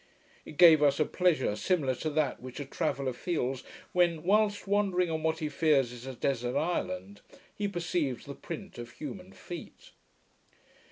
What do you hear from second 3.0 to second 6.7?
feels, when, whilst wandering on what he fears is a desert